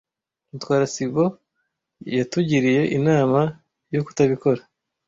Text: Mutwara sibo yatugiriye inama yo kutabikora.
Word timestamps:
Mutwara 0.51 0.85
sibo 0.93 1.25
yatugiriye 2.17 2.81
inama 2.97 3.39
yo 3.93 4.01
kutabikora. 4.05 4.61